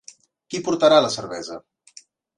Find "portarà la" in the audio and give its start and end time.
0.69-1.11